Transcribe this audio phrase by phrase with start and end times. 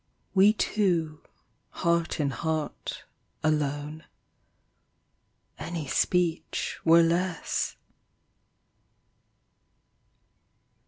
[0.33, 1.21] We two,
[1.69, 3.03] heart in heart,
[3.43, 4.03] alone;
[5.59, 7.75] Any speech were less.